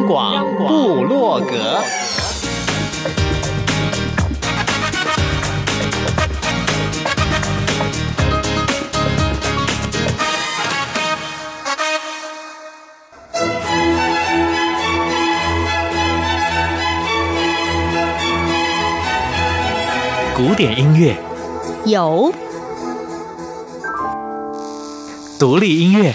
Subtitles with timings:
[0.00, 1.82] 央广布洛格，
[20.34, 21.14] 古典音乐。
[21.84, 22.32] 有，
[25.38, 26.14] 独立音乐。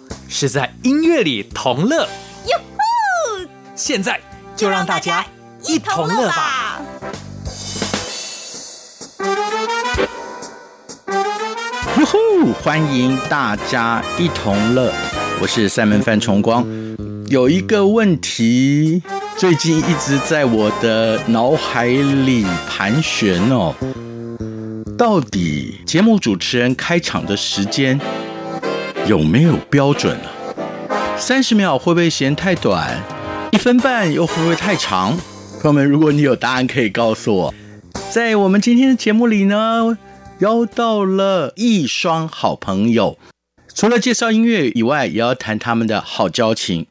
[0.33, 2.07] 是在音乐里同乐，
[2.47, 3.47] 哟呼！
[3.75, 4.17] 现在
[4.55, 5.25] 就让大家
[5.67, 6.81] 一同乐吧！
[11.97, 12.53] 哟呼！
[12.63, 14.93] 欢迎大家一同乐，
[15.41, 16.65] 我是三门范崇光。
[17.27, 19.03] 有一个问题，
[19.35, 23.75] 最近一直在我的脑海里盘旋哦，
[24.97, 27.99] 到底节目主持人开场的时间？
[29.11, 30.29] 有没有标准呢？
[31.17, 32.97] 三十秒会不会嫌太短？
[33.51, 35.17] 一分半又会不会太长？
[35.61, 37.53] 朋友们，如果你有答案，可以告诉我。
[38.09, 39.97] 在我们今天的节目里呢，
[40.39, 43.17] 邀到了一双好朋友，
[43.75, 46.85] 除了介绍音乐以外，也要谈他们的好交情。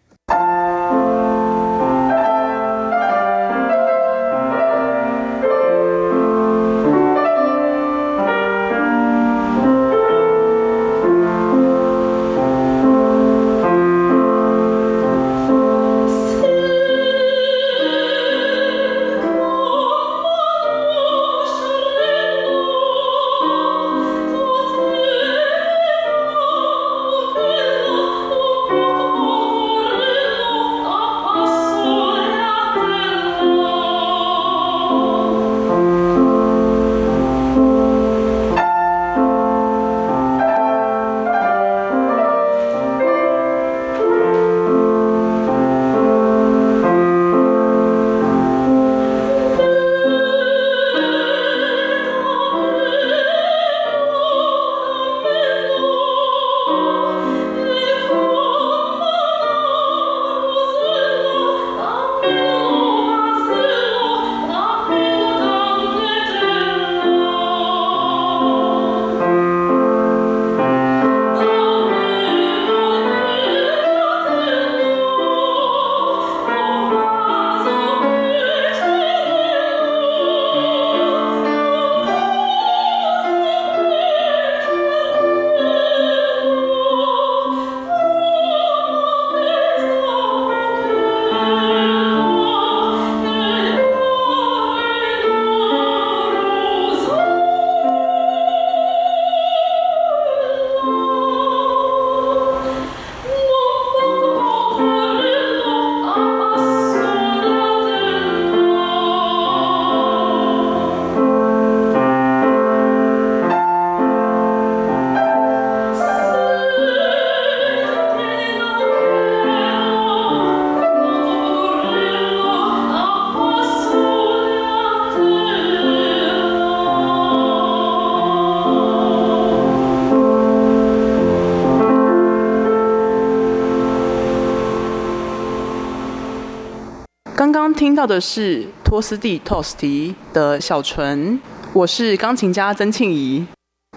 [138.00, 141.38] 到的是托斯蒂托斯蒂的小纯，
[141.74, 143.44] 我是钢琴家曾庆怡，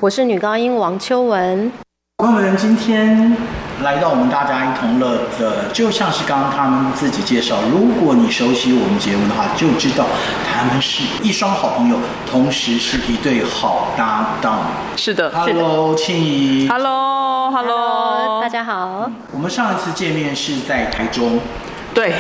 [0.02, 1.72] 我是女高音王秋文。
[2.18, 3.34] 朋友们，今天
[3.82, 10.04] 来到我们大家一同乐的，就像是刚刚他们自己介绍，如果你熟悉我们节目的话，就知道
[10.52, 11.98] 他们是一双好朋友，
[12.30, 14.66] 同时是一对好搭档。
[14.98, 19.10] 是的，Hello，庆怡，Hello，Hello，大家好。
[19.32, 21.40] 我们上一次见面是在台中，
[21.94, 22.14] 对。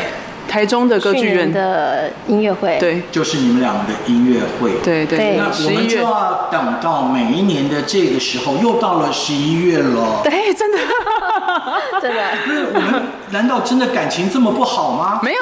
[0.53, 5.17] 台中的歌剧院的音乐会，对，就是你们两个的音乐会，对对。
[5.17, 10.21] 对，那我们就要等到每一年的这个时候，又到了十一月了。
[10.23, 10.77] 对，真的，
[11.99, 12.21] 真的。
[12.71, 13.01] 我们
[13.31, 15.19] 难道真的感情这么不好吗？
[15.23, 15.39] 没有，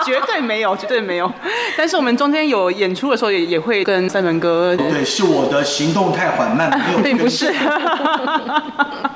[0.06, 1.30] 绝对没有，绝对没有。
[1.76, 4.76] 但是我们中间有演出的时候也，也也会跟三门哥。
[4.76, 6.98] 对，是我的行动太缓慢， 没有。
[7.00, 7.52] 并不是。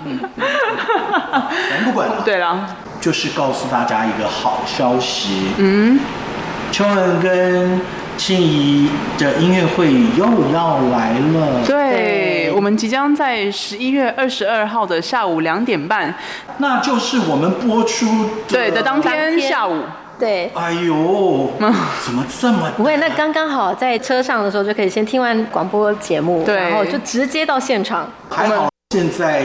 [0.05, 0.21] 嗯，
[1.71, 2.23] 咱不管了。
[2.25, 2.67] 对啦，
[3.01, 5.49] 就是告诉大家一个好消息。
[5.59, 5.99] 嗯，
[6.71, 7.81] 秋文跟
[8.17, 11.65] 庆怡的音乐会又要来了。
[11.67, 16.15] 对，我们即将在十一月二十二号的下午两点半，
[16.59, 19.83] 那就是我们播出的对的当天下午。
[20.19, 21.51] 对，哎呦，
[22.05, 22.97] 怎么这么不会？
[22.99, 28.09] 那刚刚好在车上的时候就可以先听完广播节目，然后就直接到现场。
[28.31, 29.43] 还好现在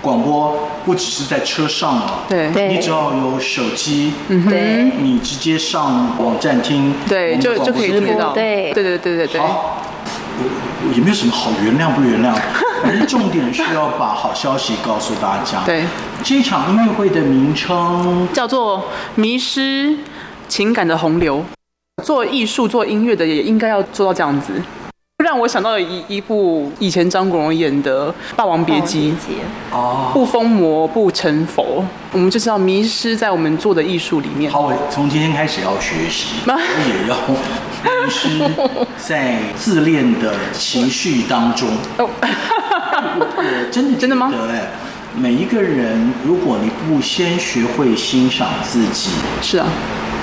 [0.00, 9.40] 广播不只是在车上了，对，你只要有手机，嗯哼，你直接上网站听，对，就就可以听到，对，对对对对对。
[9.40, 9.82] 好，
[10.94, 12.32] 也没有什么好原谅不原谅，
[12.84, 15.64] 反正重点是要把好消息告诉大家。
[15.66, 15.82] 对，
[16.22, 18.78] 这一场音乐会的名称叫做
[19.14, 19.96] 《迷失
[20.48, 21.38] 情感的洪流》。
[22.04, 24.52] 做艺术、做音乐的也应该要做到这样子。
[25.24, 29.12] 让我想到了一一部以前张国荣演的《霸王别姬》
[29.74, 34.50] 哦，不疯魔不成佛，我们就是要迷失在我们做的艺术里面。
[34.50, 36.52] 好，我从今天开始要学习，我
[36.86, 37.16] 也要
[37.82, 38.48] 迷失
[38.96, 41.68] 在自恋的情绪当中。
[41.98, 42.08] 哦，
[43.72, 44.32] 真的 真的吗？
[44.48, 44.70] 哎，
[45.20, 49.10] 每一个人，如果你不先学会欣赏自己，
[49.42, 49.66] 是啊。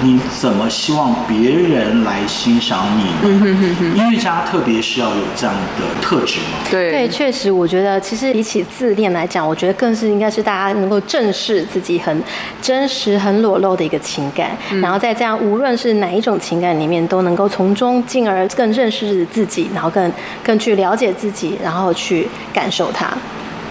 [0.01, 3.19] 你怎么希望别人来欣赏你呢？
[3.23, 6.57] 嗯、哼哼哼，音乐家特别是要有这样的特质嘛？
[6.69, 12.21] 对对，确实，我觉得其实比起自恋来讲，我觉得更是应该是大家能够正视自己很
[12.61, 20.11] 真实、很裸露的一个情感，嗯、然后在这样无论是哪一种情感里面，都能够从中进而更认识自己，然后更
[20.43, 23.17] 更去了解自己，然后去感受它。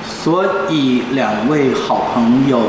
[0.09, 2.61] 所以，两位好朋友，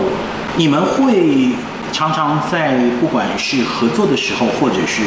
[0.56, 1.50] 你们会。
[1.94, 5.02] 常常在不管是合作的时候，或者是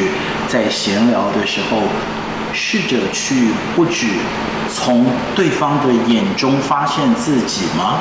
[0.47, 1.77] 在闲聊的时候，
[2.51, 4.07] 试着去不止
[4.67, 5.05] 从
[5.35, 7.99] 对方的眼中发现自己吗？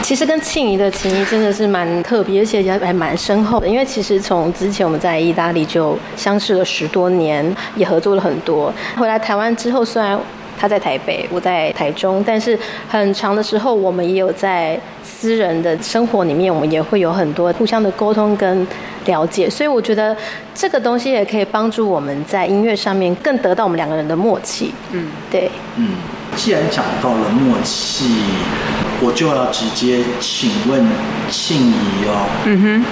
[0.00, 3.66] 其实跟庆仪的情谊真的是蛮特别，而且也还蛮深厚的。
[3.66, 8.72] 因为其实从之前我们在意大利就相识了十多年，也合作了很多。
[8.96, 10.16] 回来台湾之后，虽然
[10.58, 12.58] 他在台北，我在台中，但是
[12.88, 18.66] 很长的时候，我们也有在私人的生活里面，我们也会有很多互相的沟通跟
[19.06, 20.16] 了解，所以我觉得
[20.54, 24.72] 这个东西也可以帮助我们在音乐上面更得到我们两个人的默契。
[24.92, 25.50] 嗯，对。
[25.76, 25.90] 嗯，
[26.36, 28.06] 既然讲到了默契，
[29.02, 30.86] 我就要直接请问
[31.28, 32.26] 庆仪哦。
[32.46, 32.84] 嗯哼。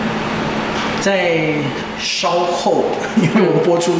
[1.03, 1.55] 在
[1.99, 2.85] 稍后，
[3.17, 3.93] 因为我们播出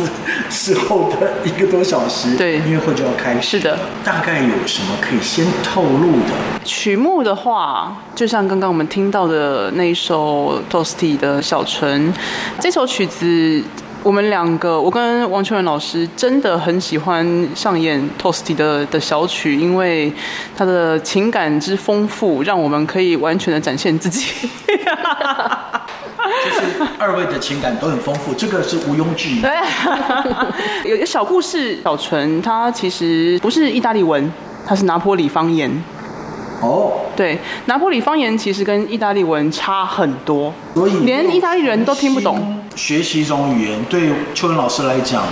[0.49, 3.59] 之后的一个多小时，对，音乐会就要开始。
[3.59, 6.65] 是的，大概有什么可以先透露的？
[6.65, 12.15] 曲目的话，就像刚刚我们听到的那一首 Tosti 的小纯，
[12.61, 13.61] 这首曲子，
[14.05, 20.13] 我们两个，我跟王秋文老师真的很喜欢上演 Tosti 的的小曲，因为
[20.57, 24.27] 他的情感之丰富，让我们可以完全的展现自己。
[26.45, 26.63] 就是
[26.99, 29.41] 二位的情感都很丰富，这个是毋庸置疑。
[29.41, 29.51] 对，
[30.91, 34.33] 有一个小故事，小纯他其实不是意大利文，
[34.67, 35.71] 他是拿坡里方言。
[36.61, 42.59] 哦，对，拿坡里方言其实跟意大利文差很多，所以连意大利人都听不懂。
[42.77, 45.25] 学习一种语言，对秋文老师来讲。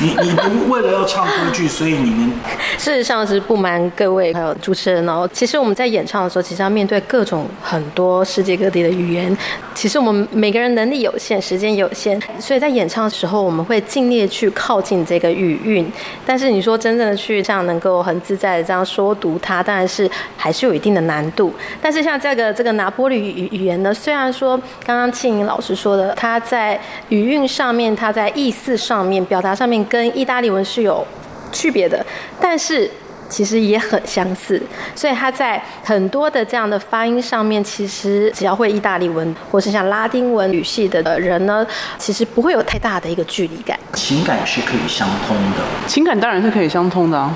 [0.00, 2.32] 你 你不为了要唱歌剧，所以你们
[2.76, 5.28] 事实上是不瞒各位还有主持人哦。
[5.32, 9.36] 其实我们在演唱的时候，其实要面对各种很多世界各地的语言。
[9.72, 15.88] 其实我们每个人能力有限，时间有限，所以在演唱的时候，我们会尽力去靠近这个语韵。
[16.26, 21.54] 但是你说真正的去这样能够很自在的这样说读它，当然是还是有一定的难度。
[21.80, 29.84] 但是像这个这个拿坡里语语言呢，虽然说刚刚庆颖老师说的，他在在语韵上面，它在意思上面，表达上面。
[29.84, 31.06] 跟意大利文是有
[31.52, 32.04] 区别的，
[32.40, 32.90] 但是
[33.28, 34.60] 其实也很相似，
[34.94, 41.64] 所以它在很多的这样的发音上面，其实只要会意大利文或是像拉丁文语系的人呢，
[41.98, 43.78] 其实不会有太大的一个距离感。
[43.92, 47.32] 情感是可以相通的，情感当然是可以相通的啊。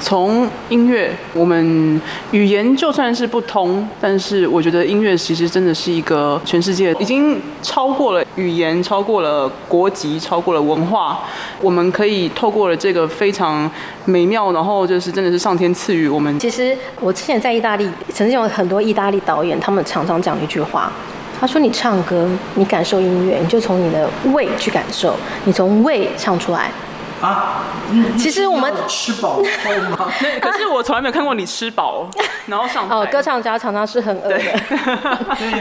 [0.00, 2.00] 从音乐，我们
[2.32, 11.20] 语言就算是不通，但是我觉得音乐其实真的是一个全世界已经超过了语言，超过了国籍，超过了文化。
[11.60, 13.70] 我们可以透过了这个非常
[14.06, 16.38] 美妙，然后就是真的是上天赐予我们。
[16.40, 20.90] 其实我之前在意大利，曾经有很多意大利导演，他们常常讲一句话，
[21.38, 25.14] 他说：“你唱歌，你感受音乐，你就从你的胃去感受，
[25.44, 26.70] 你从胃唱出来。”
[27.20, 27.62] 啊，
[28.18, 29.40] 其实我们吃饱
[29.90, 30.08] 吗？
[30.40, 32.08] 可是我从来没有看过你吃饱，
[32.46, 34.38] 然后上哦，歌唱家常常是很饿的。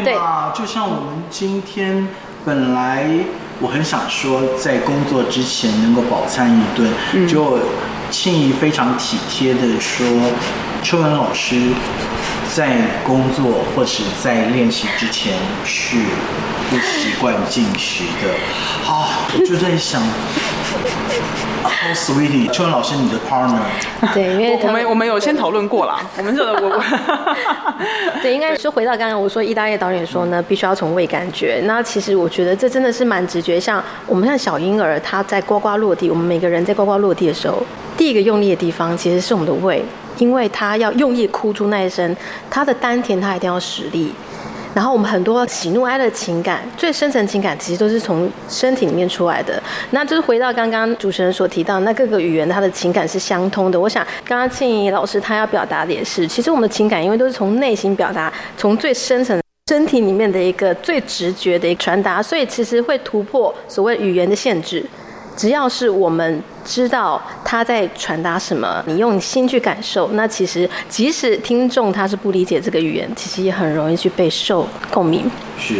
[0.04, 0.52] 对 嘛？
[0.56, 2.08] 就像我们今天
[2.46, 3.10] 本来
[3.60, 7.60] 我很想说，在工作之前能够饱餐一顿，就
[8.10, 10.06] 庆怡非常体贴的说，
[10.82, 11.74] 秋文老师
[12.56, 15.34] 在工作或是在练习之前
[15.66, 15.98] 是
[16.70, 18.32] 不习惯进食的
[18.90, 20.02] 啊，我就在想。
[21.82, 23.58] Oh, sweetie，秋文老师，你的 partner？
[24.14, 26.00] 对，因为我们我们有先讨论过啦。
[26.18, 26.84] 我们这 我我
[28.22, 31.62] 对，应该是回到刚刚我说，意大利导演说呢，必须要从胃感觉。
[31.64, 37.64] 那其实我觉得这真的是蛮直觉，像我们像小婴儿，他在呱呱落地，我们每个人在呱呱落地的时候，
[37.98, 39.84] 第一个用力的地方其实是我们的胃，
[40.18, 42.16] 因为他要用力哭出那一声，
[42.50, 44.14] 他的丹田他一定要实力。
[44.74, 49.62] 然后我们很多喜怒哀乐情感，最深层情感其实都是从身体里面出来的。
[49.92, 53.80] 那就是回到刚刚主持人所提到，那各个语言它的情感是相通的。
[53.80, 64.86] 我想刚刚庆怡老师他要表达的也是，其实我们的情感因为都是从内心表达，从最深层身体里面的一个最直觉的一个传达，所以其实会突破所谓语言的限制。
[65.40, 75.32] 只要是我们知道他在传达什么，你用心去感受，那其实即使听众他是不理解这个语言，其实也很容易去被受共鸣。
[75.58, 75.76] 是。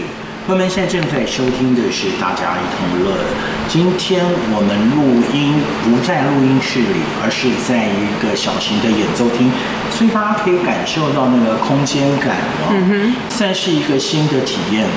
[0.48, 3.12] 朋友们现在正在收听的是《大家一同乐》。
[3.68, 9.52] 今天我们录音不在录音室里，而是在一个小型的演奏厅，
[9.92, 12.74] 所以大家可以感受到那个空间感哦。
[13.30, 14.88] 算是一个新的体验。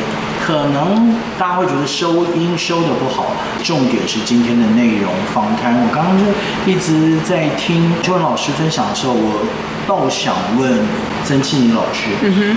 [0.44, 3.26] 可能大家会觉得收音收的不好，
[3.62, 5.72] 重点是今天的内容访谈。
[5.74, 6.24] 我刚刚就
[6.70, 9.46] 一直在听邱文老师分享的时候，我
[9.86, 10.80] 倒想问
[11.24, 12.56] 曾庆怡老师，嗯哼，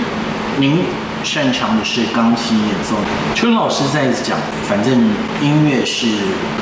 [0.58, 0.80] 您。
[1.24, 2.94] 擅长的是钢琴演奏。
[3.34, 4.92] 邱文老师在讲，反正
[5.42, 6.06] 音乐是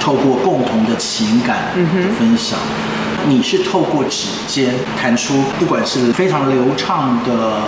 [0.00, 2.58] 透过共同的情感的分享。
[2.64, 7.62] 嗯、你是透过指尖弹出，不管是非常流畅的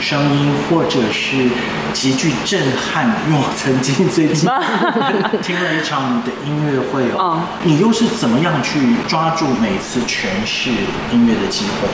[0.00, 1.48] 声音，或者是
[1.92, 3.14] 极具震撼。
[3.28, 4.48] 因为我曾经最近
[5.42, 10.70] 听了一场你的音乐会哦，你又是怎么样去抓住每次诠释
[11.12, 11.88] 音乐的机会？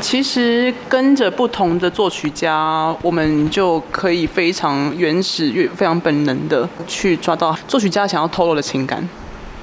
[0.00, 9.06] 其实跟着不同的作曲家，我们就可以非常原始、非常本能的去抓到作曲家想要透露的情感，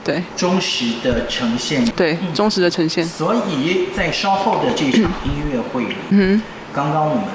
[0.07, 3.05] 对，忠实的呈现，对，忠实的呈现。
[3.05, 6.41] 所以在稍后的这场音乐会里，嗯，
[6.73, 7.25] 刚刚我们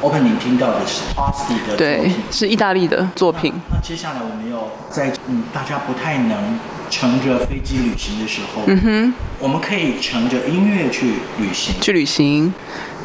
[0.00, 3.52] opening 听到的是 Toschi 的作品，对，是意大利的作品。
[3.68, 6.58] 那，那接下来我们要在嗯，大家不太能。
[6.90, 11.74] 乘着飞机旅行的时候，嗯哼，我们可以乘着音乐去旅行。
[11.80, 12.52] 去旅行，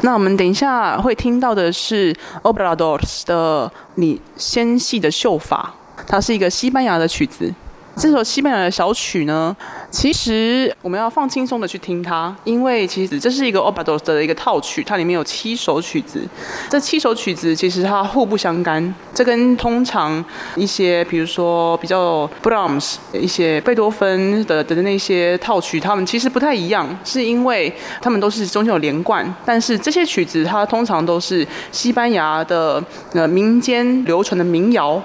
[0.02, 5.74] 那我们等一下会听到的是 Obradors 的《你纤细的秀发》，
[6.06, 7.52] 它是一个西班牙的曲子。
[8.00, 9.54] 这首西班牙的小曲呢，
[9.90, 16.26] 其实我们要放轻松的去听它，因为其实这是一个 Obradors 的一个套曲，它里面有七首曲子。
[16.70, 20.24] 这七首曲子其实它互不相干，这跟通常
[20.56, 35.02] 一些比如说比较 Brahms 一些贝多芬的的那些套曲，他们其实不太一样，是因为他们都是中间有连贯，但是这些曲子它通常都是西班牙的呃民间流传的民谣。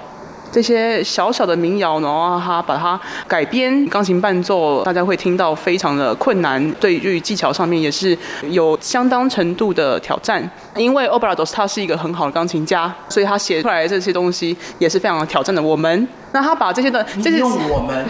[0.50, 2.98] 这些小小的民谣，然后他把它
[3.28, 8.16] 改编钢琴伴奏，大家会听到非常的困难，对于技巧上面也是
[8.48, 10.50] 有相当程度的挑战。
[10.76, 15.60] 因为 Obradors 他是一个很好的钢琴家，所以他写出来的这些东西也是非常挑战的。
[15.60, 18.04] 我们，那他把这些的，这些用我们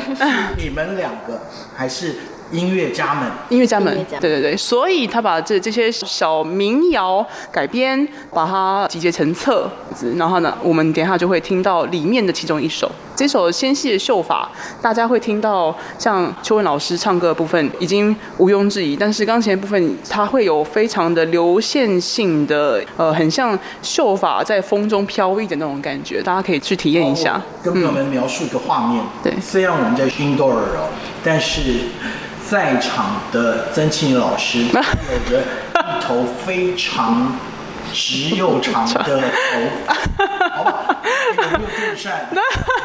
[0.57, 1.41] 你们两个
[1.75, 2.15] 还是？
[2.53, 14.49] 音乐家们，音乐家们，对对对，所以他把这这些小民谣改编，把它集结成册子，然后呢，我们等一下就会听到里面的其中一首，这首纤细的秀发，
[14.81, 27.41] 大家会听到像邱文老师唱歌的部分已经毋庸置疑，但是钢琴的部分它会有非常的流线性的，呃，很像秀发在风中飘逸的那种感觉，大家可以去体验一下。
[27.63, 30.89] 跟朋友们描述一个画面，对，虽然我们在 indoor 哦，
[31.27, 31.61] 但是。
[32.49, 34.73] 在场的曾庆怡老师 有
[35.29, 37.33] 着一头非常
[37.93, 39.25] 直又长的头
[39.85, 39.95] 发，
[40.55, 40.97] 好吧，
[41.37, 42.29] 有没有电扇？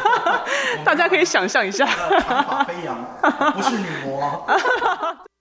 [0.84, 1.86] 大家可以想象一下，
[2.26, 3.06] 长发飞扬，
[3.52, 4.44] 不是女魔。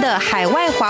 [0.00, 0.59] 的海外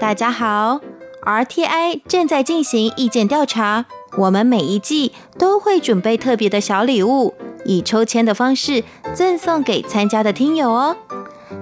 [0.00, 0.80] 大家好。
[1.22, 10.96] RTI 正在进行意见调查，我们每一季都会准备特别的小礼物，以抽签的方式赠送给参加的听友哦。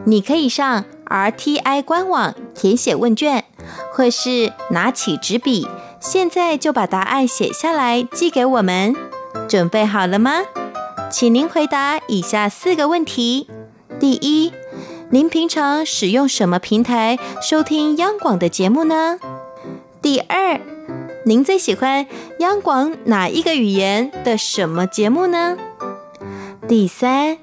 [0.04, 3.44] 你可以上 RTI 官网填写问卷，
[3.92, 5.66] 或是拿起纸笔，
[5.98, 8.94] 现在就把答案写下来寄给我们。
[9.48, 10.42] 准备好了吗？
[11.10, 13.48] 请您回答以下四个问题：
[13.98, 14.52] 第一，
[15.14, 19.20] 您平常使用什么平台收听央广的节目呢？
[20.02, 20.60] 第二，
[21.24, 22.08] 您最喜欢
[22.40, 25.56] 央广哪一个语言的什么节目呢？
[26.66, 27.38] 第三，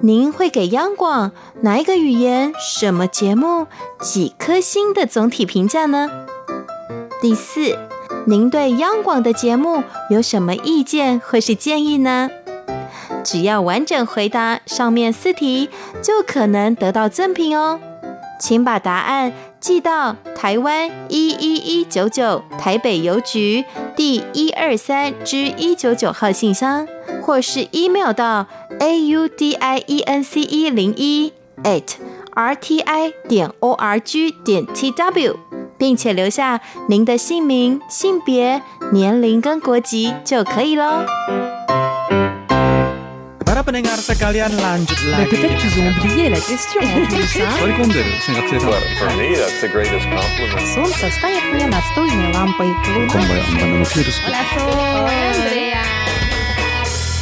[0.00, 3.66] 您会给央广哪一个语言什么节目
[4.00, 6.08] 几颗星的总体评价呢？
[7.20, 7.76] 第四，
[8.28, 12.30] 您对央广的节目有什么意见或是建议呢？
[13.24, 15.68] 只要完整回答上面四题，
[16.02, 17.80] 就可能得到赠品哦。
[18.40, 23.64] 请把答案寄到台湾一一一九九台北邮局
[23.96, 26.86] 第一二三之一九九号信箱，
[27.20, 28.46] 或是 email 到
[28.78, 31.32] a u d i e n c e 零一
[31.64, 31.94] at
[32.32, 35.36] r t i 点 o r g 点 t w，
[35.76, 41.04] 并且留下您的姓名、性别、年龄跟国籍就可以喽。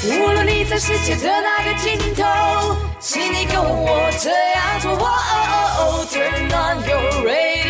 [0.04, 4.98] 无论你在世界的哪个尽头，请你跟我这样做。
[6.12, 7.65] Turn on your radio，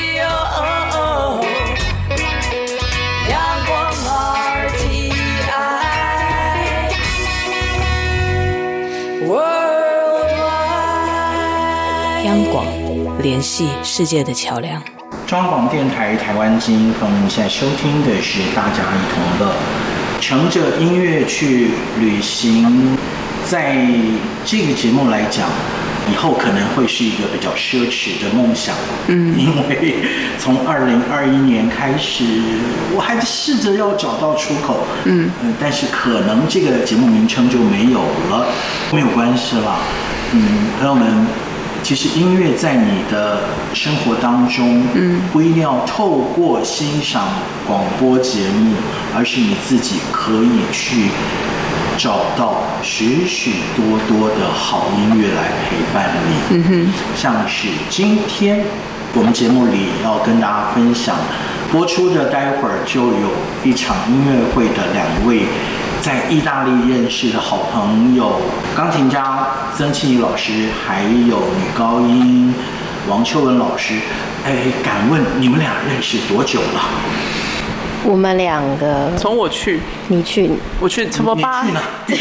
[12.36, 12.66] 央广
[13.22, 14.82] 联系世界的桥梁。
[15.26, 19.54] 中广电台台湾之音，朋友们现在收听的是《大家一同乐》。
[20.20, 22.94] 乘着音乐去旅行，
[23.46, 23.86] 在
[24.44, 25.48] 这个节目来讲，
[26.12, 28.74] 以后可能会是一个比较奢侈的梦想。
[29.06, 29.94] 嗯，因为
[30.38, 32.22] 从二零二一年开始，
[32.94, 34.80] 我还试着要找到出口。
[35.04, 38.46] 嗯嗯，但是可能这个节目名称就没有了，
[38.92, 39.78] 没有关系了。
[40.32, 41.26] 嗯，朋友们。
[41.82, 43.40] 其实音乐在你的
[43.72, 47.28] 生活当中，嗯，不一定要透过欣赏
[47.66, 48.74] 广播节目，
[49.16, 51.10] 而是你自己可以去
[51.96, 56.56] 找到许许多多的好音乐来陪伴你。
[56.56, 58.64] 嗯哼，像是今天
[59.14, 61.16] 我们节目里要跟大家分享
[61.70, 63.30] 播出的，待会儿就有
[63.64, 65.46] 一场音乐会的两位。
[66.00, 68.40] 在意大利认识的好朋友，
[68.76, 72.54] 钢琴家曾庆宜老师，还有女高音
[73.08, 73.94] 王秋文老师。
[74.44, 76.80] 哎，敢问你们俩认识多久了？
[78.04, 81.64] 我们两个从我去，你去，我去，差不多八。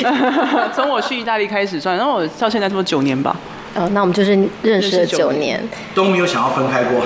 [0.74, 3.36] 从我去意大利开始算，然后我到现在差不多九年吧。
[3.76, 4.32] 哦，那我们就是
[4.64, 5.62] 认识了九年，
[5.94, 7.02] 都没有想要分开过。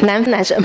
[0.00, 0.62] 男男生。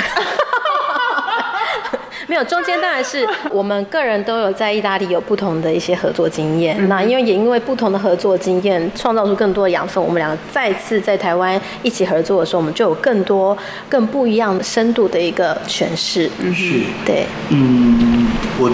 [2.28, 6.88] 没有，中间当然是我们个人都有在意大利有不同的一些合作经验。
[6.90, 10.04] 那因为也因为不同的合作经验，创造出更多的养分。
[10.04, 13.58] 我们两个再次在台湾一起合作的时候，我们就有更多、
[13.88, 16.30] 更不一样深度的一个诠释。
[16.40, 17.26] 嗯，是，对。
[17.50, 18.72] 嗯，我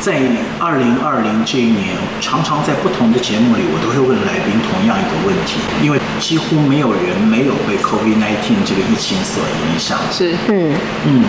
[0.00, 0.20] 在
[0.58, 1.88] 二零二零这一年，
[2.20, 9.98] 常常在不同的节目里，我都会问来宾同样一个问题，因为几乎没有人没有被 COVID-19 这个疫情所影响。
[10.10, 10.74] 是，嗯
[11.06, 11.24] 嗯。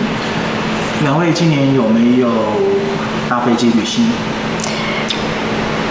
[1.02, 2.28] 两位今年有没有
[3.28, 4.06] 搭飞机旅行？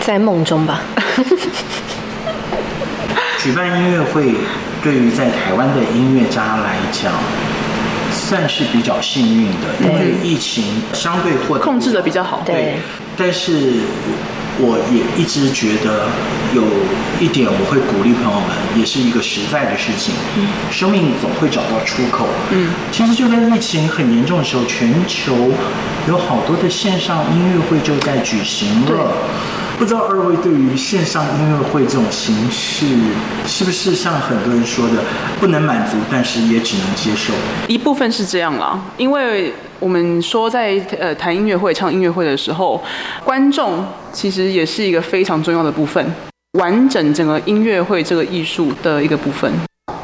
[0.02, 0.82] 在梦中吧。
[3.40, 4.34] 举办音乐会，
[4.82, 7.12] 对于在台湾的音乐家来讲，
[8.12, 12.42] 算是比较幸运的，因为疫情相对或控制的比较好。
[12.46, 12.78] 对，
[13.18, 13.74] 但是。
[14.60, 16.08] 我也一直觉得
[16.54, 16.62] 有
[17.20, 20.14] 一点，我会鼓励朋友们，也是一个实在的事情。
[20.38, 22.28] 嗯，生命总会找到出口。
[22.52, 25.52] 嗯，其实就在疫情很严重的时候，全球
[26.08, 29.14] 有好多的线上音乐会就在举行了。
[29.78, 32.86] 不知道二位对于线上音乐会这种形式，
[33.46, 35.04] 是不是像很多人说的
[35.40, 37.34] 不能满足，但是也只能接受？
[37.68, 42.82] 一部分是这样啦，因为我们说在呃谈音乐会、唱音乐会的时候，
[43.26, 46.06] 观众其实也是一个非常重要的部分，
[46.60, 49.52] 完整整个音乐会这个艺术的一个部分。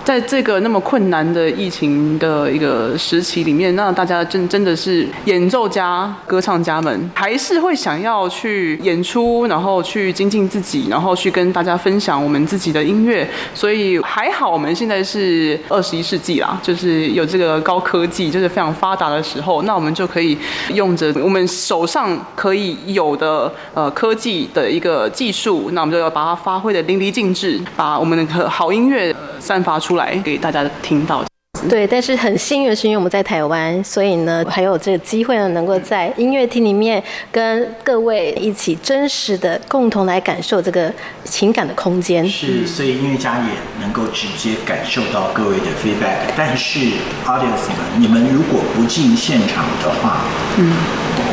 [0.09, 13.29] 在这个那么困难的疫情的一个时期里面，那大家真真的是演奏家、歌唱家们还是会想要去演出，然后去精进自己，然后去跟大家分享我们自己的音乐。
[13.53, 20.35] 所以还好，我们现在是二十一世纪啦，就是有这个高科技，就是非常发达的时候，那我们就可以
[20.73, 29.98] 用着我们手上可以有的呃科技的一个技术，那我们就要把它发挥的淋漓尽致，把我们的好音乐散发出来。
[29.99, 31.23] 来给大家听到。
[31.67, 40.89] 对，但是很幸运的是，因为我们在台湾，所以呢，还有这个机会呢，能够在音乐厅里面跟各位一起真实的共同来感受这个
[41.25, 42.25] 情感的空间。
[42.29, 43.49] 是，所以音乐家也
[43.81, 46.31] 能够直接感受到各位的 feedback。
[46.37, 46.79] 但是
[47.25, 50.21] audience 们，你们如果不进现场的话，
[50.57, 50.71] 嗯，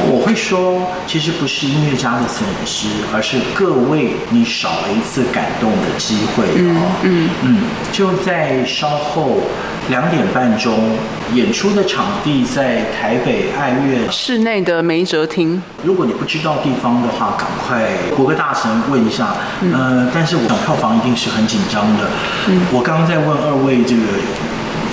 [0.09, 6.93] 我会说，其实不是音乐家的损失，而是各位你少了一次感动的机会哦。
[7.03, 9.41] 嗯嗯，就在稍后。
[9.89, 10.99] 两点半钟
[11.33, 15.63] 演出的场地在台北爱乐室内的梅哲厅。
[15.85, 19.37] 如果你不知道地方的话，赶快国歌大神问一下。
[19.61, 22.11] 嗯、呃，但是我想票房一定是很紧张的。
[22.49, 24.03] 嗯，我刚刚在问二位这个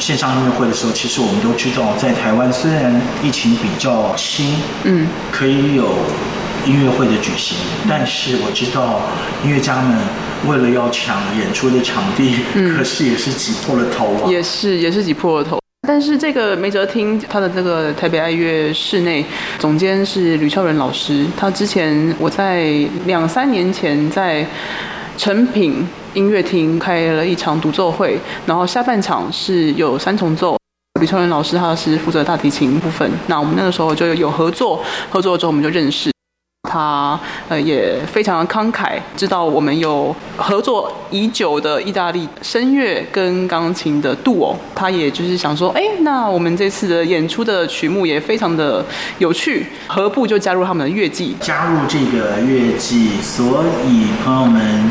[0.03, 5.95] 线上音乐会的时候，其实我们都知道，在台湾虽然疫情比较轻，嗯，可以有
[6.65, 8.99] 音乐会的举行，但是我知道
[9.45, 9.97] 音乐家们。
[10.45, 14.29] 为了要抢演出的场地，嗯、可是也是挤破了头啊！
[14.29, 15.57] 也是也是挤破了头。
[15.87, 19.23] 但是这个梅哲厅，他的这个台北爱乐室内
[19.57, 21.25] 总监是吕翘仁老师。
[21.37, 22.65] 他之前我在
[23.05, 24.45] 两三年前在
[25.17, 30.57] 成品音乐厅开了一场独奏会，然后下半场是有三重奏。
[30.99, 36.11] 李超仁老师他是负责大提琴部分，那我们那个时候就有合作，合作之后我们就认识。
[36.69, 48.83] 他呃也非常的慷慨，知道我们有合作已久的意大利声乐跟钢琴的杜偶，他也就是想说，哎，那我们这次的演出的曲目也非常的
[49.19, 51.35] 有趣，何不就加入他们的乐季？
[51.41, 54.89] 加入这个乐季，所以朋友们，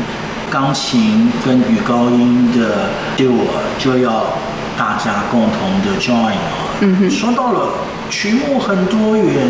[0.53, 3.43] 钢琴跟女高音的对我
[3.79, 4.37] 就要
[4.77, 6.77] 大家共同的 join 啊。
[6.81, 7.73] 嗯哼，说到了
[8.11, 9.47] 曲目很多元。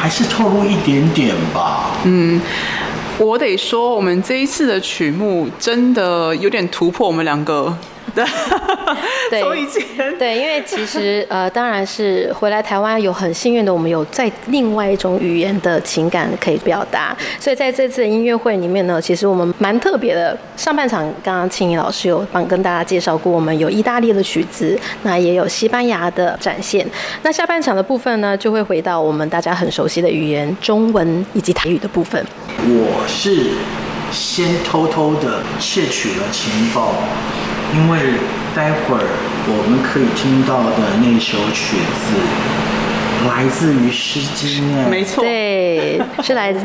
[0.00, 1.90] 还是透露一点点吧。
[2.04, 2.40] 嗯，
[3.18, 7.76] 我得说，我们这一次的曲目真的有点突破我们两个。
[8.14, 8.24] 对，
[10.18, 20.36] 对，因为其实呃，当然是回来台湾有很幸运的，我们有在另外一种语言的情感可以表达，所以在这次的音乐会里面呢，其实我们蛮特别的。
[20.56, 26.84] 上半场刚刚青怡老师有帮跟大家介绍过，我们有意大利的曲子，那也有西班牙的展现。
[27.22, 32.24] 那下半场的部分呢，就会回到我们大家很熟悉的语言中文以及台语的部分。
[32.64, 33.52] 我是
[34.10, 36.92] 先偷偷的窃取了情报。
[37.74, 37.98] 因为
[38.54, 39.04] 待会儿
[39.46, 42.16] 我们可以听到的那首曲子。
[43.26, 46.60] 来自于《诗经》哎，没错，对， 是来自，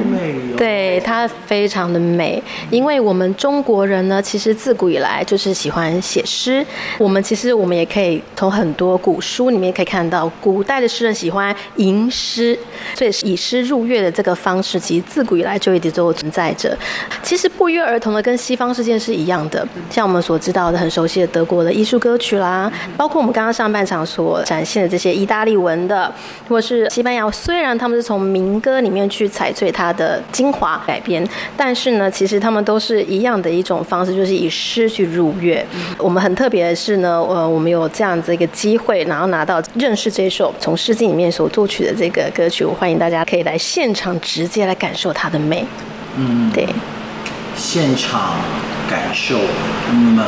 [0.58, 2.42] 对，它非常的美。
[2.70, 6.66] 因为我们中国人呢，其实自古以来就是喜欢写诗。
[6.98, 12.58] 我们其实我们也可以从很多古书里面可以看到，古代的诗人喜欢吟诗，
[12.96, 16.78] 所以以诗入乐的这个方式，其实自古以来就一直都存在着。
[17.22, 26.12] 其实不约而同的跟西方世界是一样的，像我们所知道的很熟悉的德国的艺术歌曲啦，包括我们刚刚上半场所展现的这些意大利文的。
[26.50, 35.66] 或是西班牙，虽然他们是从民歌里面去采萃它的精华改编，但是呢，其实他们都是一样的一种方式，就是以诗去入乐。
[35.98, 45.66] 我们很特别的是呢，呃，我们有这样子一个机会，然后拿到认识这首从诗经里面所作曲的这个歌曲，我欢迎大家可以来现场直接来感受它的美。
[46.16, 46.68] 嗯，对，
[47.56, 48.36] 现场
[48.88, 49.40] 感受。
[49.92, 50.24] 那么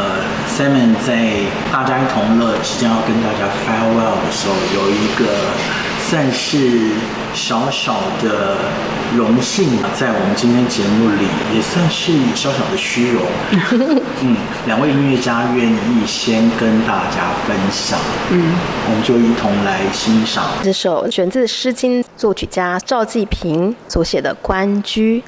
[0.50, 1.30] Simon 在
[1.72, 5.85] 大家一同乐即将要跟大家 farewell 的时候，有一个。
[6.16, 6.92] 算是
[7.34, 8.56] 小小的
[9.18, 9.68] 荣幸，
[10.00, 13.22] 在我们今天节目里也算是小小的虚荣。
[14.24, 18.00] 嗯，两位音乐家愿意先跟大家分享，
[18.32, 18.56] 嗯，
[18.88, 25.22] 我们就一同来欣赏这首选自《诗经》，作曲家赵季平所写的《关雎》。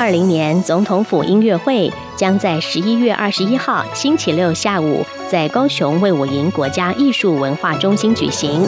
[0.00, 8.66] 二零年总统府音乐会将在十一月二十一号星期六下午在高雄卫武营国家艺术文化中心举行。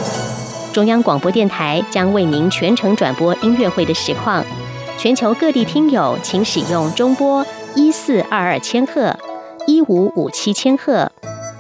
[0.75, 4.45] 中央广播电台将为您全程转播音乐会的实况。
[4.99, 7.43] 全球各地听友请使用中波
[7.75, 9.19] 一四二二千赫、
[9.67, 11.11] 一五五七千赫、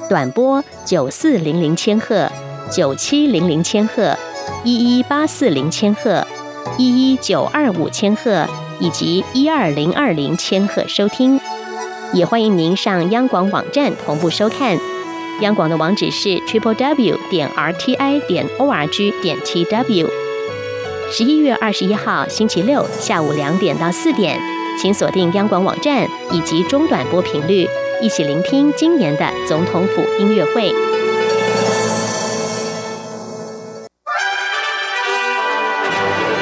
[0.07, 2.31] 短波九四零零千赫、
[2.71, 4.15] 九七零零千赫、
[4.65, 6.23] 一一八四零千赫、
[6.77, 8.47] 一一九二五千赫。
[8.83, 11.41] 以及一二零二零千赫收听。
[12.13, 14.77] 也欢迎您上央广网站同步收看。
[15.41, 20.11] 央广的网址是 triple w 点 r t i 点 o r g 点 t w。
[21.11, 24.39] 十一月二十一号星期六下午两点到四点，
[24.81, 27.67] 请锁定央广网站以及中短波频率，
[28.03, 30.92] 一起聆听今年的总统府音乐会。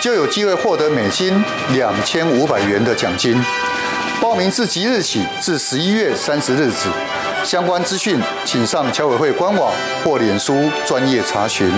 [0.00, 3.38] 就有机会获得美金两千五百元的奖金。
[4.20, 6.88] 报名自即日起至十一月三十日止。
[7.44, 9.72] 相关资讯，请上侨委会官网
[10.04, 11.70] 或脸书专业查询。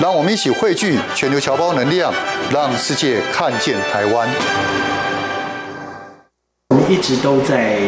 [0.00, 2.12] 让我们一起汇聚全球侨胞能量，
[2.50, 4.28] 让世界看见台湾。
[6.70, 7.78] 我们一直都在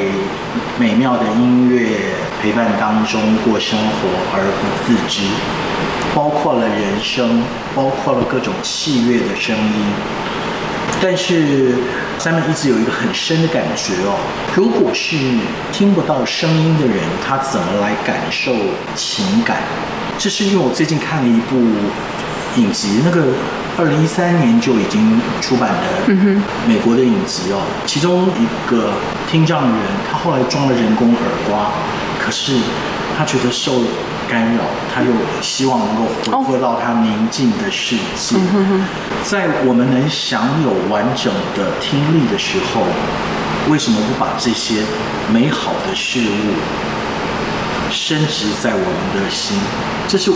[0.78, 1.96] 美妙的音乐
[2.42, 5.26] 陪伴当中过生活而不自知，
[6.16, 7.42] 包括了人声，
[7.74, 9.72] 包括了各种器乐的声音。
[10.98, 11.74] 但是
[12.18, 14.16] ，Simon 一直有一个很深的感觉哦。
[14.54, 15.14] 如果是
[15.70, 18.54] 听不到声音的人，他怎么来感受
[18.94, 19.58] 情感？
[20.16, 21.54] 这是因为我最近看了一部
[22.56, 23.34] 影集，那个
[23.76, 26.14] 二零一三年就已经出版的
[26.66, 27.60] 美国的影集哦。
[27.84, 28.94] 其中一个
[29.30, 31.72] 听障的人，他后来装了人工耳瓜，
[32.18, 32.56] 可是
[33.18, 33.82] 他觉得受
[34.28, 34.62] 干扰，
[34.92, 35.10] 他又
[35.40, 38.36] 希望能够回归到他宁静的世界。
[39.22, 42.82] 在我们能享有完整的听力的时候，
[43.70, 44.82] 为什么不把这些
[45.32, 49.56] 美好的事物升值在我们的心？
[50.08, 50.30] 这是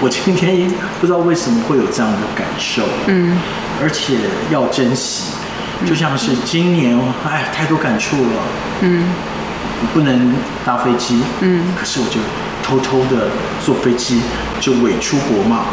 [0.00, 2.82] 我今天不知道为什么会有这样的感受。
[3.06, 3.38] 嗯，
[3.82, 4.16] 而且
[4.50, 5.32] 要珍惜，
[5.86, 8.42] 就像是今年，哎，太多感触了。
[8.82, 9.04] 嗯，
[9.82, 11.22] 我不能搭飞机。
[11.40, 12.18] 嗯，可是我就。
[12.70, 13.26] 偷偷的
[13.64, 14.22] 坐飞机
[14.60, 15.64] 就伪出国嘛，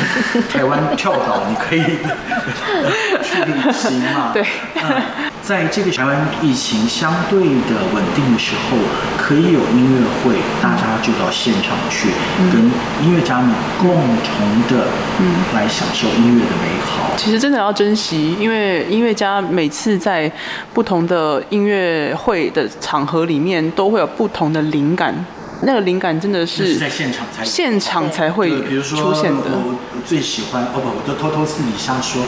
[0.52, 1.80] 台湾跳岛你可以
[3.24, 4.32] 去旅行嘛。
[4.34, 5.02] 对，嗯，
[5.42, 8.76] 在这个台湾疫情相对的稳定的时候，
[9.16, 12.10] 可以有音乐会，大家就到现场去，
[12.52, 12.60] 跟
[13.02, 14.88] 音乐家们共同的
[15.20, 17.16] 嗯来享受音乐的美好。
[17.16, 20.30] 其实真的要珍惜，因为音乐家每次在
[20.74, 25.24] 不同的音乐会的场合里面，都会有不同的灵感。
[25.64, 28.50] 那个灵感真的是，是在现场才现场才会
[28.82, 29.42] 出现的。
[29.54, 32.22] 我最喜欢哦不，我都偷偷私底下说，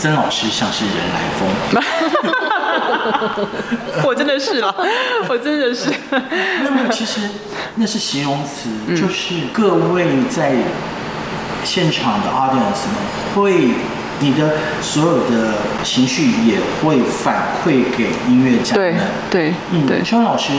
[0.00, 1.48] 曾老师像是人来疯。
[4.06, 4.72] 我真的是了，
[5.28, 5.90] 我真的是。
[5.90, 7.20] 没有没有，其实
[7.74, 10.54] 那是形容词，嗯、就是各位在
[11.64, 12.94] 现场的 audience 们
[13.34, 13.74] 会，
[14.20, 18.94] 你的所有的情绪也会反馈给音乐家们。
[19.28, 20.52] 对对，嗯，对，萧老师。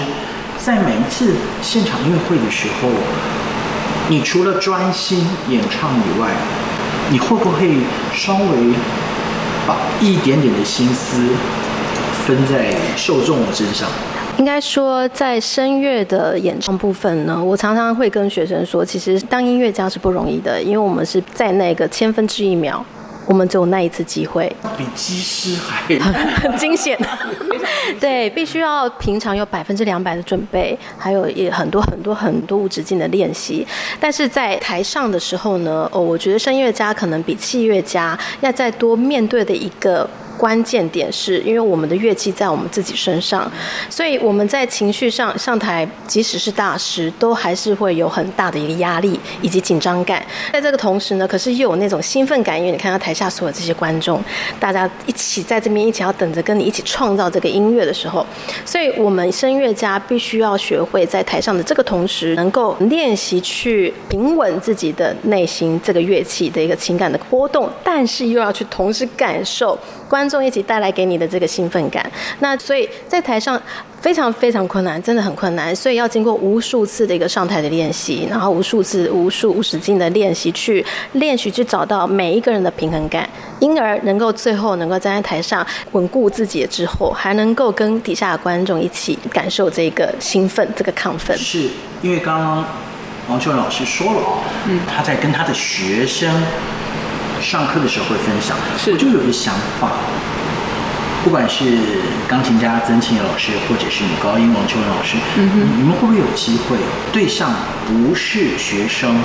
[0.62, 2.89] 在每一次现场音乐会的时候，
[4.10, 6.30] 你除了专心演唱以外，
[7.10, 7.78] 你会不会
[8.14, 8.74] 稍微
[9.66, 11.30] 把一点点的心思
[12.26, 13.88] 分在受众的身上？
[14.38, 22.86] 应该说，在声乐的演唱部分呢，我常常会跟学生说，其实当音乐家是不容易的，因为我们是在那个千分之一秒。
[23.30, 25.84] 我们只有那一次机会，比机师还
[26.41, 26.97] 很惊险。
[27.99, 33.65] 对，必须要平常有百分之两百的准备，还有也很多很多很多无止境的练习。
[33.99, 40.09] 但是在台上的时候呢，哦，我觉得声乐家可能比器乐家要再多面对的一个。
[40.39, 43.51] 关键点是因为我们的乐器在我们自己身上，
[43.89, 50.25] 所以我们在情绪上上台，即使是大师，都还是会有很大的一个压力以及紧张感。
[50.53, 54.23] 在这个同时呢，可是又有那种兴奋感，因为你看到台下所有这些观众，
[54.61, 58.25] 大家一起在这边一起要等着跟你一起创造这个音乐的时候，
[58.63, 69.77] 所以我们声乐家必须要学会在台上的这个同时，能够练习去平稳自己的内心这个乐器的一个情感的波动，但是又要去同时感受
[70.07, 72.09] 观众一起带来给你的这个兴奋感，
[72.39, 73.61] 那所以在台上
[73.99, 83.27] 非常非常困难，真的很困难，所以要经过无数次的一个上台的练习，然后无数次无数无止境的练习，去练习去找到每一个人的平衡感，
[83.59, 91.38] 因而能够最后能够站在台上稳固自己之后，还能够跟底下的观众一起感受这个兴奋，这个亢奋。
[91.38, 91.69] 是
[92.01, 92.65] 因为刚刚
[93.27, 94.21] 王秋老师说了，
[94.67, 96.32] 嗯，他在跟他的学生。
[97.41, 98.55] 上课的时候会分享，
[98.91, 99.91] 我就有一个想法，
[101.23, 101.65] 不管是
[102.27, 106.77] 钢琴家曾庆怡老师，或者是女高音王秋文老师，嗯哼，你们会不会有机会
[107.11, 107.51] 对象
[107.87, 109.15] 不是学生？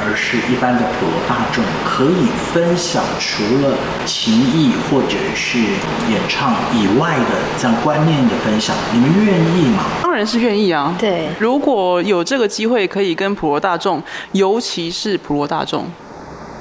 [0.00, 9.82] 而是一般的普罗大众可以分享，除了情谊或者是演唱以外的这样观念的分享，你们愿意吗？
[10.04, 10.94] 当然是愿意啊。
[11.00, 14.00] 对，如果有这个机会可以跟普罗大众，
[14.30, 15.84] 尤其是普罗大众，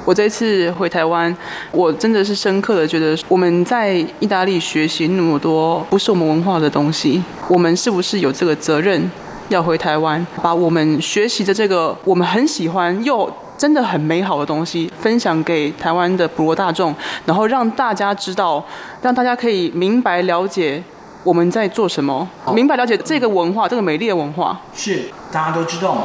[0.07, 1.35] 我这次回台湾，
[1.69, 9.11] 我真的是深刻的觉得，我们在意大利学习那么多不是我们文化的东西，我们是不是有这个责任？
[9.49, 16.95] 要回台湾，把我们学习的这个我们很喜欢又真的很美好的东西分享给台湾的普罗大众，
[17.25, 18.63] 然后让大家知道，
[19.01, 20.81] 让大家可以明白了解
[21.25, 24.57] 我们在做什么，明白了解这个文化，这个美丽的文化。
[24.73, 26.01] 是大家都知道嘛？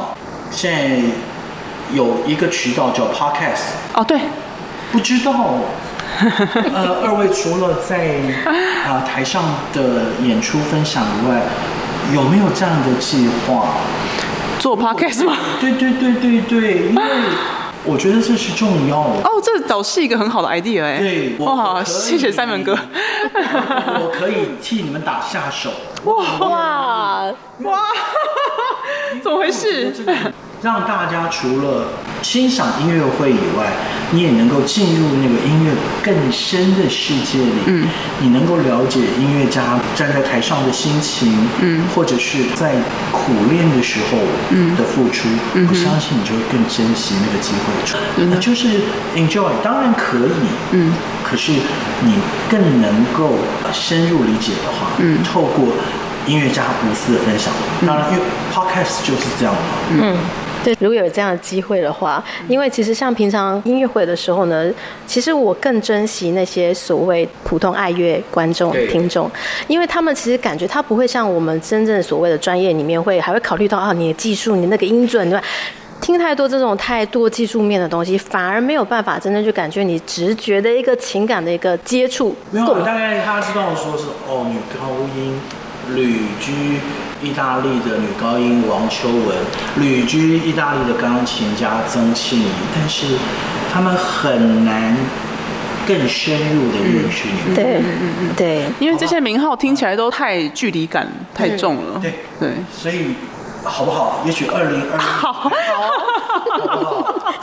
[0.51, 1.01] 现在
[1.93, 3.73] 有一个渠道叫 Podcast。
[3.93, 4.19] 哦，对，
[4.91, 5.55] 不知道。
[6.73, 8.17] 呃，二位除了在
[8.85, 9.81] 啊、呃、台上的
[10.23, 11.41] 演出分享以外，
[12.13, 13.69] 有没有这样的计划？
[14.59, 15.35] 做 podcast 吗？
[15.59, 17.03] 对对对对对，因为
[17.83, 19.21] 我觉得这是重要的。
[19.23, 20.99] 哦，这倒是一个很好的 idea 哎。
[20.99, 22.77] 对，哇，谢谢 Simon 哥。
[23.33, 25.71] 我可以替你们打下手。
[26.05, 27.23] 哇哇
[27.63, 27.79] 哇！
[29.21, 29.91] 怎么回事？
[30.63, 31.87] 让大家除了
[32.21, 33.73] 欣赏音乐会以外，
[34.11, 37.51] 你也能够进入那个音乐更深的世界里。
[37.65, 37.85] 嗯，
[38.21, 42.75] 你能够了解音乐家站在台上的心情，嗯，或者是在
[43.11, 44.19] 苦练的时候，
[44.51, 45.27] 嗯，的付出。
[45.53, 47.97] 嗯，我相信你就会更珍惜那个机会。
[48.23, 48.69] 嗯，那就是
[49.17, 50.47] enjoy，当然可以。
[50.71, 50.93] 嗯，
[51.25, 52.13] 可是你
[52.49, 53.35] 更能够
[53.73, 55.73] 深入理解的话，嗯，透过
[56.25, 57.51] 音乐家无私的分享，
[57.85, 59.59] 当然，因为 podcast 就是这样嘛。
[59.91, 60.17] 嗯。
[60.63, 64.71] 对，如果有这样的机会的话，因为其实像平常音乐会的时候呢，
[65.05, 69.29] 其实我更珍惜那些所谓普通爱乐观众听众，
[69.67, 75.45] 因为他们其实感觉他不会像我们真正所谓的专业里面会还会考虑到啊你的技术，你那个音准对吧？
[76.01, 82.35] 听太多这种太多技术面的东西，反而没有办法真正去感觉你直觉的一个情感的一个接触。
[82.51, 85.39] 没有，大概他知道说是哦，女高音
[85.95, 86.79] 旅居。
[87.23, 89.37] 意大利的女高音王秋文，
[89.77, 92.45] 旅居意大利的钢琴家曾庆怡，
[92.75, 93.05] 但是
[93.73, 94.95] 他们很难
[95.87, 97.55] 更深入的认识你嗯。
[97.55, 97.81] 对，
[98.35, 101.99] 对，因为这些名号听起来都太距离感太重了。
[102.01, 103.15] 对对，所以
[103.63, 104.21] 好不好？
[104.25, 105.55] 也许二零二零 好，好，好不
[106.85, 106.92] 好？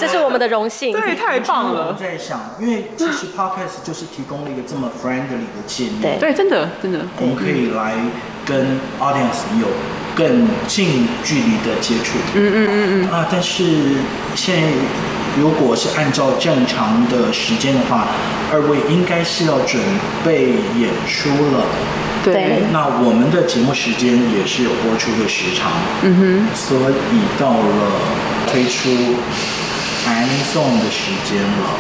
[0.00, 0.92] 这是我们的荣幸。
[0.92, 1.88] 对，太棒了。
[1.88, 6.18] 我在想，因为其实 Podcast 就是提供了一个这么 friendly 的界面。
[6.18, 7.94] 对对，真的真的，我们可以来。
[8.46, 9.68] 跟 audience 有
[10.16, 13.62] 更近距离的接触，嗯嗯嗯嗯啊，但是
[14.34, 14.68] 现在
[15.38, 18.08] 如果是按照正常的时间的话，
[18.50, 19.80] 二位应该是要准
[20.24, 20.46] 备
[20.80, 21.64] 演出了，
[22.24, 25.70] 对，那我们的节目时间也是有播出的时长，
[26.02, 27.92] 嗯哼，所以到了
[28.50, 28.88] 推出
[30.04, 31.70] 韩颂的时间了。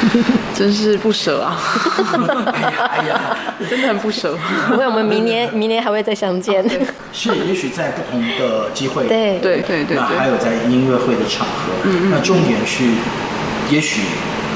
[0.56, 1.60] 真是不舍啊！
[2.52, 3.36] 哎呀，哎呀，
[3.68, 4.36] 真的很不舍。
[4.72, 6.64] 因为我们明年，明年还会再相见。
[7.12, 9.06] 是，也许在不同的机会。
[9.06, 9.96] 对对对对。
[9.96, 11.72] 那还有在音乐会的场合。
[11.84, 12.10] 嗯嗯。
[12.10, 12.84] 那重点是，
[13.70, 14.00] 也许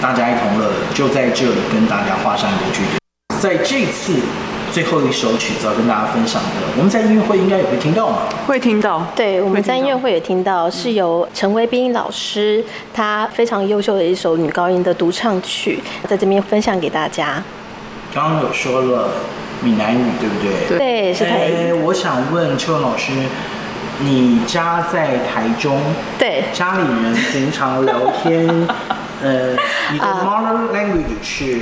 [0.01, 2.99] 大家一同乐，就在这里跟大家画上一个句点。
[3.41, 4.15] 在这次。
[4.75, 8.23] 最后一首曲子要跟大家分享的，我们在音乐会应该也会听到嘛？
[8.45, 17.41] 会听到，对，我们在音乐会也听到，是由陈威斌老师，他非常优秀的一首女高音的独唱曲，在这边分享给大家。
[18.13, 19.11] 刚刚有说了
[19.63, 20.77] 闽南语，对不对？
[20.77, 21.73] 对，是台语。
[21.73, 23.13] 我想问秋雯老师，
[24.01, 25.81] 你家在台中？
[26.19, 28.49] 对，家里人平常聊天，
[29.23, 29.51] 呃，
[29.93, 31.61] 你的 mother language 是？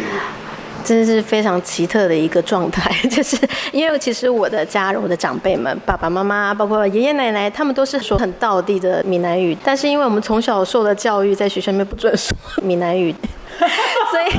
[0.82, 3.36] 真的是非常奇特的一个状态， 就是
[3.72, 9.56] 因为其实我的家人、我的长辈们、爸爸妈妈，包括爷爷奶奶，他们都是说很道地的闽南语。
[9.64, 13.14] 但是因为我们从小受的教育，在学校里面不准说闽南语，
[13.58, 14.36] 所以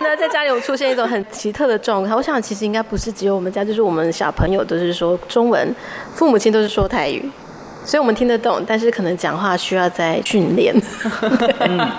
[0.00, 2.14] 那在家里有出现一种很奇特的状态。
[2.14, 5.74] 我想其实应该不是只有我们家，就是我们小朋友都是说中文，
[6.14, 7.28] 父母亲都是说台语。
[7.90, 10.72] 所以我们听得懂，但是可能讲话需要再训练。
[11.58, 11.90] 嗯，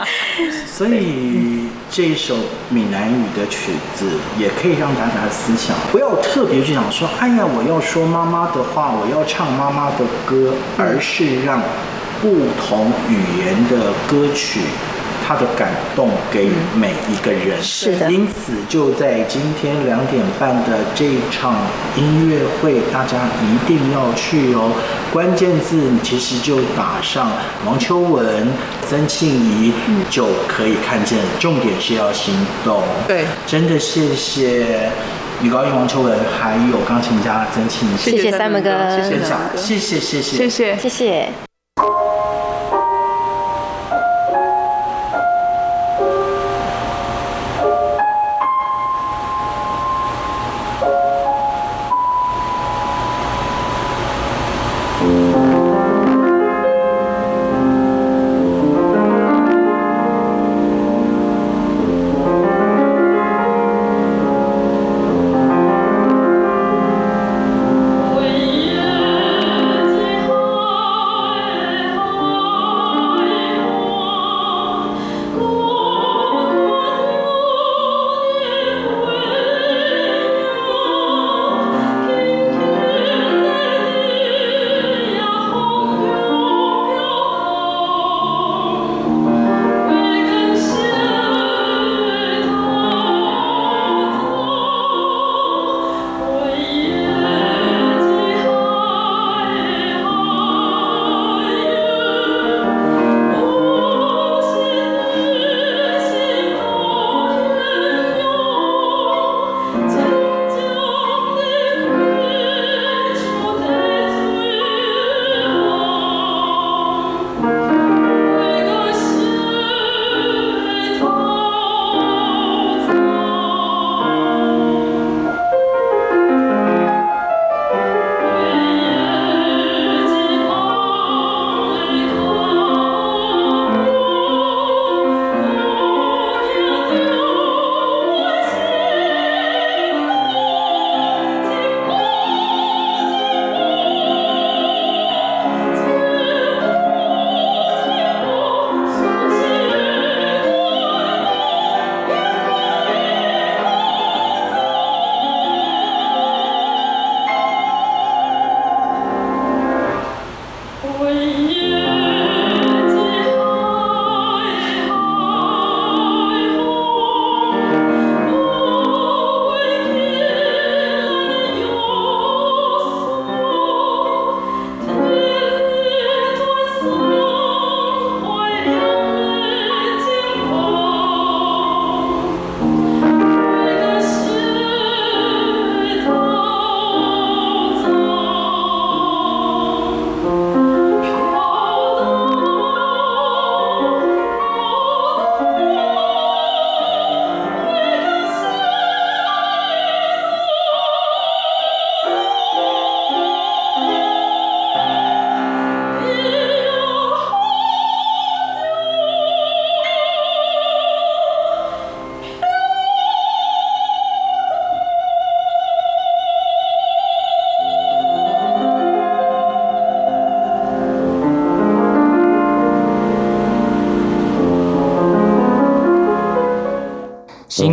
[0.66, 2.34] 所以这一首
[2.70, 4.06] 闽南语的曲子
[4.39, 11.62] 也可以让大家思想，不要特别去想说，哎呀，我要说妈妈的话，我要唱妈妈的歌，而是让
[12.22, 14.62] 不同语言的歌曲。
[15.26, 18.11] 他的感动给每一个人，嗯、是的。
[18.11, 21.55] 因此，就在今天两点半的这一场
[21.95, 24.72] 音乐会，大家一定要去哦。
[25.13, 27.32] 关键字其实就打上
[27.65, 28.47] 王秋文、
[28.88, 29.74] 曾庆怡，
[30.09, 31.19] 就可以看见。
[31.39, 32.82] 重点是要行动。
[33.07, 34.89] 对，真的谢谢
[35.41, 37.97] 女高音王秋文，还有钢琴家曾庆祥。
[37.97, 41.51] 谢谢三门哥，谢谢谢谢三门哥，谢谢谢谢谢谢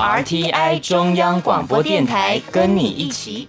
[0.00, 3.46] RTI 中央广播电台，跟你一起。